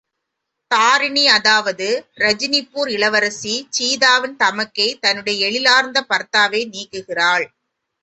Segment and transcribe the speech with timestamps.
[0.71, 1.87] தாரிணி அதாவது
[2.17, 7.47] ரஜனிபூர் இளவரசி சீதாவின் தமக்கை தன்னுடைய எழிலார்ந்த பர்தாவை நீக்குகிறாள்!